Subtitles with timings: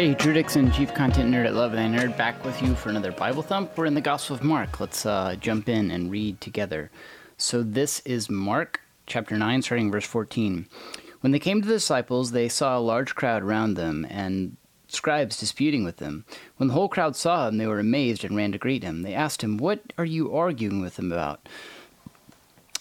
[0.00, 3.12] Hey, Drew Dixon, Chief Content Nerd at Love Thy Nerd, back with you for another
[3.12, 3.76] Bible Thump.
[3.76, 4.80] We're in the Gospel of Mark.
[4.80, 6.90] Let's uh, jump in and read together.
[7.36, 10.66] So, this is Mark chapter 9, starting verse 14.
[11.20, 14.56] When they came to the disciples, they saw a large crowd around them and
[14.88, 16.24] scribes disputing with them.
[16.56, 19.02] When the whole crowd saw him, they were amazed and ran to greet him.
[19.02, 21.46] They asked him, What are you arguing with them about?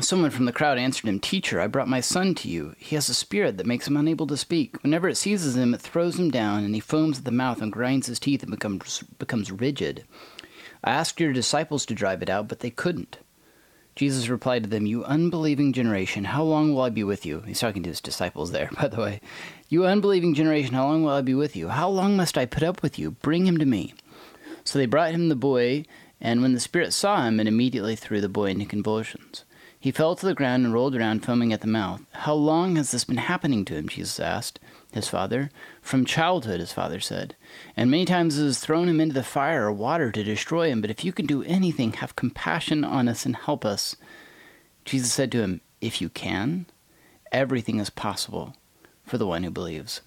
[0.00, 2.74] Someone from the crowd answered him, Teacher, I brought my son to you.
[2.78, 4.82] He has a spirit that makes him unable to speak.
[4.82, 7.72] Whenever it seizes him, it throws him down, and he foams at the mouth and
[7.72, 10.04] grinds his teeth and becomes, becomes rigid.
[10.82, 13.18] I asked your disciples to drive it out, but they couldn't.
[13.94, 17.42] Jesus replied to them, You unbelieving generation, how long will I be with you?
[17.46, 19.20] He's talking to his disciples there, by the way.
[19.68, 21.68] You unbelieving generation, how long will I be with you?
[21.68, 23.12] How long must I put up with you?
[23.12, 23.94] Bring him to me.
[24.64, 25.84] So they brought him the boy,
[26.20, 29.44] and when the spirit saw him, it immediately threw the boy into convulsions.
[29.84, 32.00] He fell to the ground and rolled around, foaming at the mouth.
[32.12, 33.86] How long has this been happening to him?
[33.86, 34.58] Jesus asked
[34.94, 35.50] his father.
[35.82, 37.36] From childhood, his father said.
[37.76, 40.80] And many times it has thrown him into the fire or water to destroy him.
[40.80, 43.94] But if you can do anything, have compassion on us and help us.
[44.86, 46.64] Jesus said to him, If you can,
[47.30, 48.56] everything is possible
[49.04, 50.00] for the one who believes.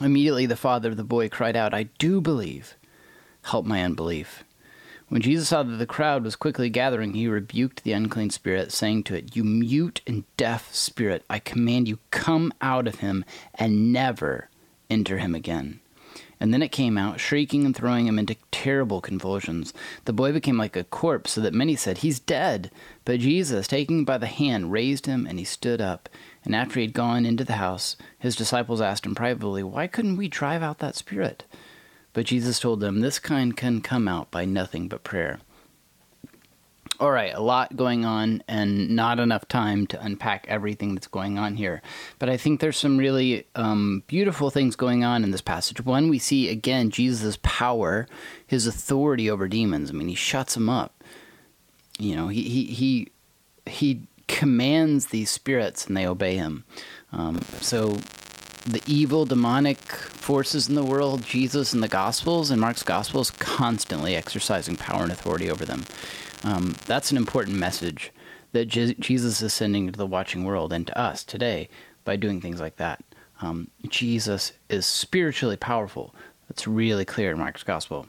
[0.00, 2.74] Immediately the father of the boy cried out, I do believe.
[3.42, 4.44] Help my unbelief.
[5.12, 9.02] When Jesus saw that the crowd was quickly gathering, he rebuked the unclean spirit, saying
[9.02, 13.92] to it, You mute and deaf spirit, I command you, come out of him and
[13.92, 14.48] never
[14.88, 15.80] enter him again.
[16.40, 19.74] And then it came out, shrieking and throwing him into terrible convulsions.
[20.06, 22.70] The boy became like a corpse, so that many said, He's dead.
[23.04, 26.08] But Jesus, taking him by the hand, raised him, and he stood up.
[26.42, 30.16] And after he had gone into the house, his disciples asked him privately, Why couldn't
[30.16, 31.44] we drive out that spirit?
[32.12, 35.40] But Jesus told them, This kind can come out by nothing but prayer.
[37.00, 41.36] All right, a lot going on and not enough time to unpack everything that's going
[41.36, 41.82] on here.
[42.20, 45.84] But I think there's some really um, beautiful things going on in this passage.
[45.84, 48.06] One, we see again Jesus' power,
[48.46, 49.90] his authority over demons.
[49.90, 51.02] I mean, he shuts them up.
[51.98, 53.08] You know, he he he,
[53.66, 56.64] he commands these spirits and they obey him.
[57.10, 57.96] Um, so
[58.64, 64.14] the evil demonic forces in the world, Jesus in the Gospels and Mark's Gospels constantly
[64.14, 65.84] exercising power and authority over them.
[66.44, 68.12] Um, that's an important message
[68.52, 71.68] that Je- Jesus is sending to the watching world and to us today
[72.04, 73.02] by doing things like that.
[73.40, 76.14] Um, Jesus is spiritually powerful.
[76.48, 78.06] That's really clear in Mark's Gospel.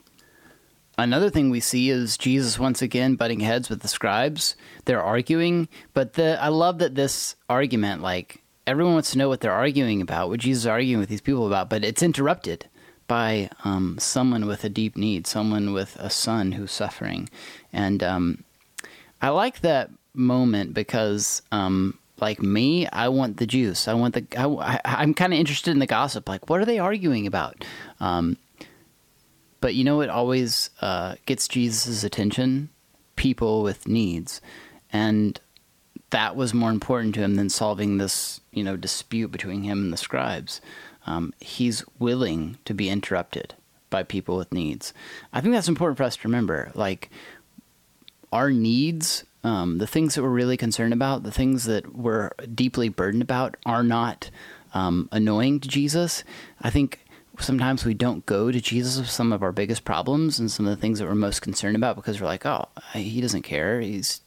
[0.96, 4.54] Another thing we see is Jesus once again butting heads with the scribes.
[4.84, 9.40] They're arguing, but the I love that this argument like everyone wants to know what
[9.40, 12.66] they're arguing about, what Jesus is arguing with these people about, but it's interrupted
[13.06, 17.28] by um, someone with a deep need, someone with a son who's suffering.
[17.72, 18.44] And um,
[19.20, 23.88] I like that moment because, um, like me, I want the juice.
[23.88, 24.26] I want the.
[24.38, 26.28] I, am kind of interested in the gossip.
[26.28, 27.64] Like, what are they arguing about?
[28.00, 28.38] Um,
[29.60, 32.70] but you know it always uh, gets Jesus' attention?
[33.16, 34.40] People with needs.
[34.92, 35.40] And
[36.10, 39.92] that was more important to him than solving this, you know, dispute between him and
[39.92, 40.60] the scribes.
[41.06, 43.54] Um, he's willing to be interrupted
[43.90, 44.92] by people with needs.
[45.32, 46.70] I think that's important for us to remember.
[46.74, 47.10] Like
[48.32, 52.88] our needs, um, the things that we're really concerned about, the things that we're deeply
[52.88, 54.30] burdened about, are not
[54.72, 56.24] um, annoying to Jesus.
[56.60, 57.04] I think
[57.38, 60.74] sometimes we don't go to Jesus with some of our biggest problems and some of
[60.74, 63.80] the things that we're most concerned about because we're like, oh, he doesn't care.
[63.80, 64.20] He's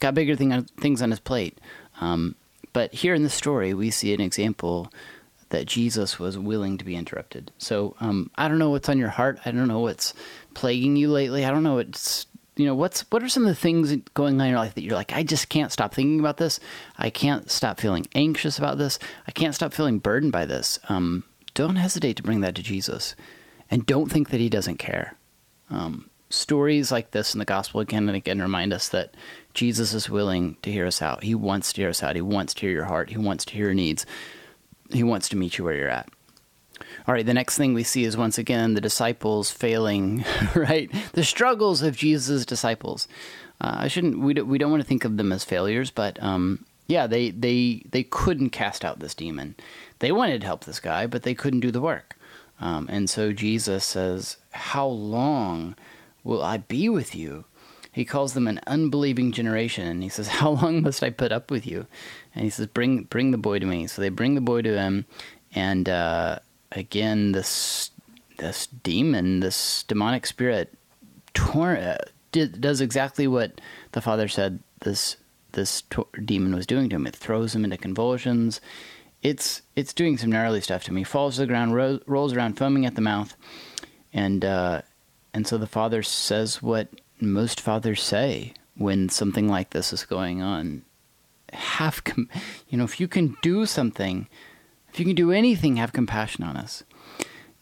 [0.00, 1.58] got bigger thing, things on his plate.
[2.00, 2.34] Um,
[2.72, 4.92] but here in the story, we see an example
[5.50, 7.52] that Jesus was willing to be interrupted.
[7.58, 9.38] So um, I don't know what's on your heart.
[9.44, 10.12] I don't know what's
[10.54, 11.44] plaguing you lately.
[11.44, 12.26] I don't know what's
[12.56, 14.82] you know what's what are some of the things going on in your life that
[14.82, 16.58] you're like I just can't stop thinking about this.
[16.98, 18.98] I can't stop feeling anxious about this.
[19.26, 20.78] I can't stop feeling burdened by this.
[20.88, 23.14] Um, don't hesitate to bring that to Jesus,
[23.70, 25.16] and don't think that He doesn't care.
[25.70, 29.14] Um, stories like this in the gospel again and again remind us that
[29.54, 31.22] Jesus is willing to hear us out.
[31.22, 32.16] He wants to hear us out.
[32.16, 33.10] He wants to hear your heart.
[33.10, 34.04] He wants to hear your needs.
[34.90, 36.08] He wants to meet you where you're at.
[37.08, 40.24] All right, the next thing we see is once again the disciples failing,
[40.54, 40.90] right?
[41.12, 43.08] The struggles of Jesus' disciples.
[43.60, 44.18] Uh, I shouldn't.
[44.18, 47.30] We don't, we don't want to think of them as failures, but um, yeah, they
[47.30, 49.54] they they couldn't cast out this demon.
[50.00, 52.16] They wanted to help this guy, but they couldn't do the work.
[52.60, 55.76] Um, and so Jesus says, "How long
[56.26, 57.44] will I be with you?
[57.92, 61.50] He calls them an unbelieving generation, and he says, "How long must I put up
[61.50, 61.86] with you?"
[62.34, 64.76] And he says, "Bring, bring the boy to me." So they bring the boy to
[64.76, 65.06] him,
[65.54, 66.40] and uh,
[66.72, 67.90] again, this
[68.38, 70.74] this demon, this demonic spirit,
[71.32, 71.96] tor- uh,
[72.32, 73.60] did, does exactly what
[73.92, 75.16] the father said this
[75.52, 75.82] this
[76.22, 77.06] demon was doing to him.
[77.06, 78.60] It throws him into convulsions.
[79.22, 81.02] it's it's doing some gnarly stuff to me.
[81.02, 83.34] Falls to the ground, ro- rolls around, foaming at the mouth,
[84.12, 84.82] and uh,
[85.36, 86.88] and so the father says what
[87.20, 90.82] most fathers say when something like this is going on.
[91.52, 92.30] Have com-
[92.70, 94.28] you know if you can do something,
[94.90, 96.84] if you can do anything, have compassion on us.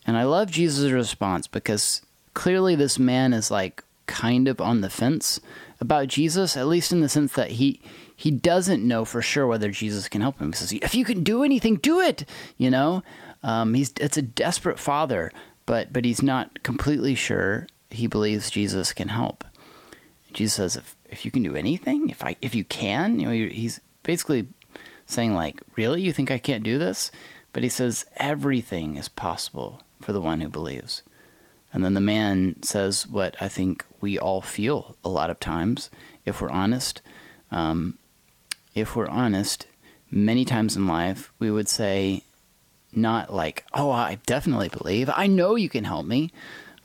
[0.06, 4.90] And I love Jesus' response because clearly this man is like kind of on the
[4.90, 5.40] fence
[5.80, 7.80] about Jesus, at least in the sense that he
[8.14, 10.52] he doesn't know for sure whether Jesus can help him.
[10.52, 12.24] He says, "If you can do anything, do it."
[12.56, 13.02] You know,
[13.42, 15.32] um, he's it's a desperate father,
[15.66, 17.66] but but he's not completely sure.
[17.90, 19.44] He believes Jesus can help.
[20.32, 23.48] Jesus says, "If if you can do anything, if I if you can, you know,
[23.48, 24.48] he's basically
[25.06, 27.10] saying like, really, you think I can't do this?"
[27.52, 31.02] But he says, "Everything is possible for the one who believes."
[31.72, 35.90] And then the man says what I think we all feel a lot of times,
[36.24, 37.02] if we're honest.
[37.50, 37.98] Um,
[38.74, 39.66] if we're honest,
[40.10, 42.22] many times in life, we would say,
[42.96, 45.10] not like, oh, I definitely believe.
[45.14, 46.30] I know you can help me.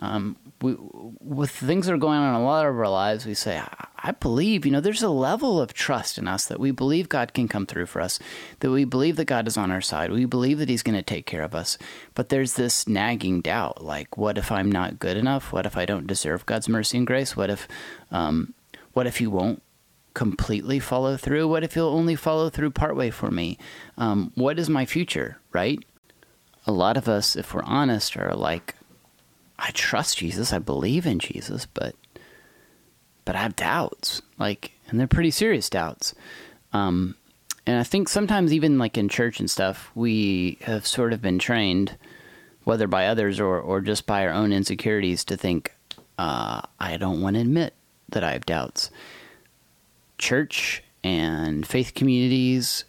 [0.02, 0.76] Um, we,
[1.20, 3.62] with things that are going on in a lot of our lives, we say,
[3.98, 7.34] I, believe, you know, there's a level of trust in us that we believe God
[7.34, 8.20] can come through for us,
[8.60, 10.12] that we believe that God is on our side.
[10.12, 11.78] We believe that He's going to take care of us.
[12.14, 15.52] But there's this nagging doubt like, what if I'm not good enough?
[15.52, 17.36] What if I don't deserve God's mercy and grace?
[17.36, 17.68] What if,
[18.12, 18.54] um,
[18.94, 19.62] what if He won't
[20.14, 21.48] completely follow through?
[21.48, 23.58] What if He'll only follow through partway for me?
[23.98, 25.80] Um, what is my future, right?
[26.70, 28.76] A lot of us, if we're honest, are like,
[29.58, 31.96] I trust Jesus, I believe in Jesus, but
[33.26, 36.14] but I have doubts, like, and they're pretty serious doubts.
[36.72, 37.16] Um,
[37.66, 41.40] and I think sometimes even like in church and stuff, we have sort of been
[41.40, 41.98] trained,
[42.66, 45.74] whether by others or or just by our own insecurities, to think,
[46.20, 47.74] uh, I don't want to admit
[48.10, 48.92] that I have doubts.
[50.20, 52.86] Church and faith communities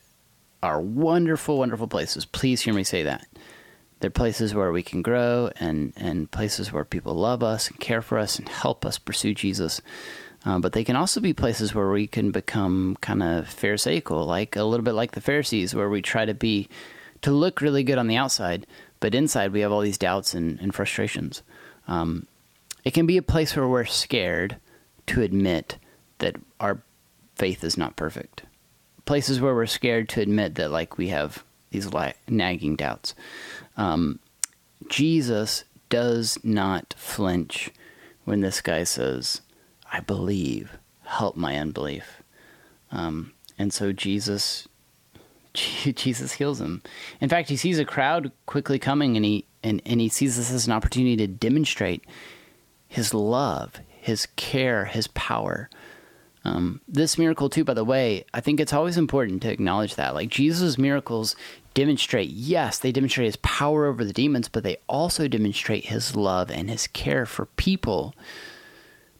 [0.62, 2.26] are wonderful, wonderful places.
[2.26, 3.26] Please hear me say that.
[4.00, 8.02] They're places where we can grow and, and places where people love us and care
[8.02, 9.81] for us and help us pursue Jesus.
[10.44, 14.56] Uh, but they can also be places where we can become kind of pharisaical, like
[14.56, 16.67] a little bit like the Pharisees, where we try to be,
[17.20, 18.67] to look really good on the outside,
[19.00, 21.43] but inside we have all these doubts and, and frustrations.
[21.87, 22.26] Um,
[22.85, 24.56] it can be a place where we're scared
[25.08, 25.76] to admit
[26.19, 26.81] that our
[27.35, 28.44] faith is not perfect.
[29.05, 33.14] Places where we're scared to admit that, like, we have these li- nagging doubts.
[33.76, 34.19] Um,
[34.88, 37.70] Jesus does not flinch
[38.25, 39.40] when this guy says,
[39.93, 42.22] I believe, help my unbelief.
[42.93, 44.69] Um, and so Jesus,
[45.54, 46.83] Jesus heals him.
[47.21, 50.50] In fact, he sees a crowd quickly coming, and he and, and he sees this
[50.50, 52.04] as an opportunity to demonstrate
[52.88, 55.68] his love, his care, his power.
[56.44, 60.14] Um, this miracle, too, by the way, I think it's always important to acknowledge that.
[60.14, 61.37] Like Jesus' miracles
[61.75, 66.50] demonstrate, yes, they demonstrate his power over the demons, but they also demonstrate his love
[66.50, 68.14] and his care for people.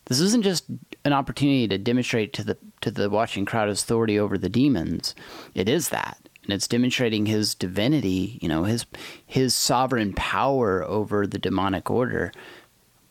[0.06, 0.64] This isn't just
[1.04, 5.14] an opportunity to demonstrate to the to the watching crowd his authority over the demons.
[5.54, 6.18] It is that.
[6.42, 8.86] And it's demonstrating his divinity, you know, his
[9.24, 12.32] his sovereign power over the demonic order.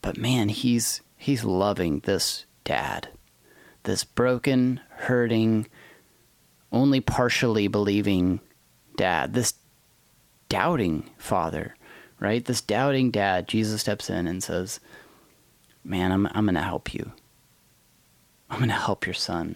[0.01, 3.09] But man, he's he's loving this dad.
[3.83, 5.67] This broken, hurting,
[6.71, 8.39] only partially believing
[8.97, 9.33] dad.
[9.33, 9.53] This
[10.49, 11.75] doubting father,
[12.19, 12.43] right?
[12.43, 14.79] This doubting dad, Jesus steps in and says,
[15.83, 17.11] man, I'm, I'm going to help you.
[18.49, 19.55] I'm going to help your son.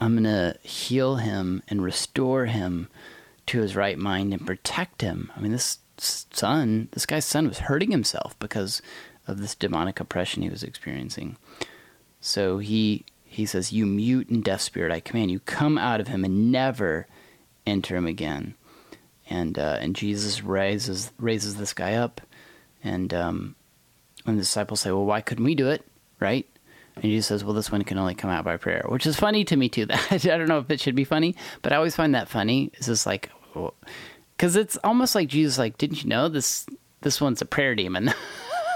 [0.00, 2.88] I'm going to heal him and restore him
[3.46, 5.30] to his right mind and protect him.
[5.36, 8.82] I mean, this son, this guy's son was hurting himself because
[9.26, 11.36] of this demonic oppression he was experiencing.
[12.22, 16.08] So he he says, "You mute and deaf spirit, I command you, come out of
[16.08, 17.06] him and never
[17.66, 18.54] enter him again."
[19.28, 22.22] And uh, and Jesus raises raises this guy up,
[22.82, 23.56] and um,
[24.26, 25.84] and the disciples say, Well, why couldn't we do it?
[26.20, 26.46] Right?
[26.94, 29.44] And Jesus says, Well, this one can only come out by prayer, which is funny
[29.44, 29.86] to me, too.
[29.86, 32.70] That I don't know if it should be funny, but I always find that funny.
[32.74, 33.30] It's just like,
[34.36, 36.66] because it's almost like Jesus, like, didn't you know this?
[37.00, 38.14] This one's a prayer demon,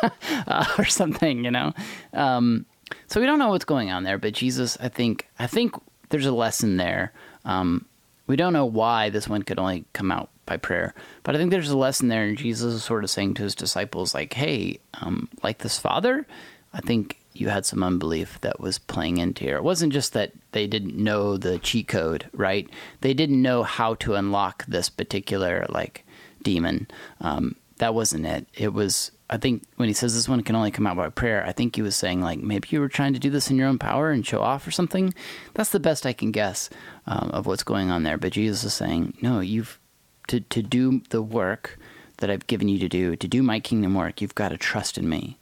[0.02, 1.72] uh, or something, you know.
[2.12, 2.66] Um,
[3.06, 5.74] so we don't know what's going on there, but Jesus, I think, I think
[6.08, 7.12] there's a lesson there.
[7.44, 7.86] Um,
[8.26, 10.94] we don't know why this one could only come out by prayer.
[11.22, 13.54] But I think there's a lesson there, and Jesus is sort of saying to his
[13.54, 16.26] disciples, like, hey, um, like this father,
[16.72, 19.56] I think you had some unbelief that was playing into here.
[19.56, 22.68] It wasn't just that they didn't know the cheat code, right?
[23.00, 26.04] They didn't know how to unlock this particular, like,
[26.42, 26.88] demon.
[27.20, 28.46] Um, that wasn't it.
[28.54, 31.44] It was I think when he says this one can only come out by prayer,
[31.44, 33.66] I think he was saying like maybe you were trying to do this in your
[33.66, 35.12] own power and show off or something.
[35.54, 36.70] That's the best I can guess
[37.06, 38.18] um, of what's going on there.
[38.18, 39.80] But Jesus is saying, no, you've
[40.28, 41.78] to to do the work
[42.18, 44.20] that I've given you to do, to do my kingdom work.
[44.20, 45.38] You've got to trust in me.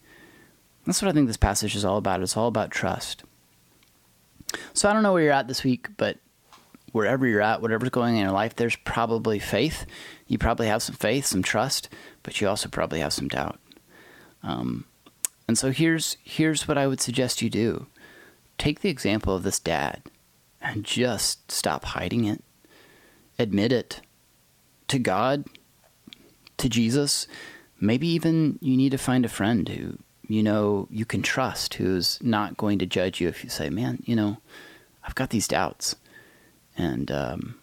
[0.86, 2.22] That's what I think this passage is all about.
[2.22, 3.22] It's all about trust.
[4.72, 6.18] So I don't know where you're at this week, but
[6.92, 9.86] wherever you're at, whatever's going on in your life, there's probably faith.
[10.26, 11.88] You probably have some faith, some trust,
[12.22, 13.58] but you also probably have some doubt.
[14.44, 14.84] Um,
[15.48, 17.86] and so here's here's what I would suggest you do:
[18.58, 20.02] take the example of this dad,
[20.60, 22.44] and just stop hiding it.
[23.38, 24.00] Admit it
[24.88, 25.44] to God,
[26.58, 27.26] to Jesus.
[27.80, 29.98] Maybe even you need to find a friend who
[30.28, 34.02] you know you can trust, who's not going to judge you if you say, "Man,
[34.04, 34.38] you know,
[35.02, 35.96] I've got these doubts,
[36.76, 37.56] and um,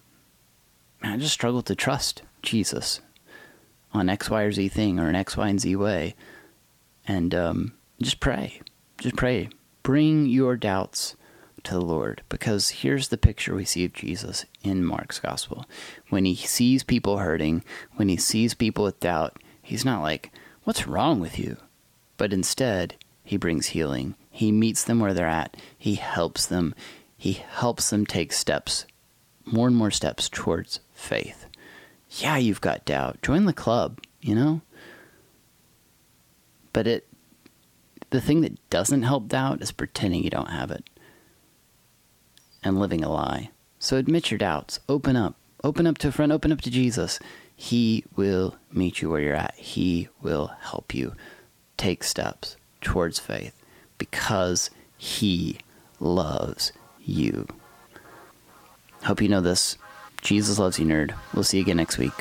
[1.02, 3.02] I just struggle to trust Jesus
[3.94, 6.16] on X, Y, or Z thing or an X, Y, and Z way."
[7.12, 8.62] And um, just pray,
[8.98, 9.50] just pray.
[9.84, 11.18] Bring your doubts
[11.64, 15.66] to the Lord because here's the picture we see of Jesus in Mark's gospel.
[16.08, 17.66] When he sees people hurting,
[17.98, 20.32] when he sees people with doubt, he's not like,
[20.64, 21.58] What's wrong with you?
[22.16, 24.16] But instead, he brings healing.
[24.30, 26.74] He meets them where they're at, he helps them,
[27.18, 28.86] he helps them take steps,
[29.44, 31.46] more and more steps towards faith.
[32.10, 33.22] Yeah, you've got doubt.
[33.22, 34.62] Join the club, you know?
[36.74, 37.08] But it
[38.10, 40.90] the thing that doesn't help doubt is pretending you don't have it
[42.64, 43.50] and living a lie.
[43.80, 44.80] So admit your doubts.
[44.88, 45.36] Open up.
[45.64, 46.32] Open up to a friend.
[46.32, 47.20] Open up to Jesus.
[47.56, 49.56] He will meet you where you're at.
[49.56, 51.14] He will help you
[51.78, 53.56] take steps towards faith
[53.98, 55.60] because He
[56.00, 57.48] loves you.
[59.04, 59.78] Hope you know this.
[60.22, 61.14] Jesus loves you, nerd.
[61.34, 62.14] We'll see you again next week.